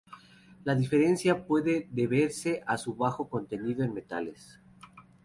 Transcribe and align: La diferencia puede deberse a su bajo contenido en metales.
La 0.63 0.73
diferencia 0.73 1.45
puede 1.45 1.87
deberse 1.91 2.63
a 2.65 2.79
su 2.79 2.95
bajo 2.95 3.29
contenido 3.29 3.83
en 3.83 3.93
metales. 3.93 4.59